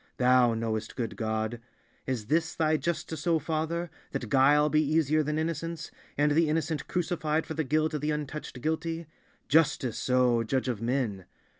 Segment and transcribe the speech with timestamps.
[0.17, 1.61] Thou knowest, good God!
[2.07, 6.87] Is this Thy justice, O Father, that guile be easier than innocence, and the innocent
[6.87, 9.05] crucified for the guilt of the untouched guilty?
[9.47, 11.25] Justice, O judge of men!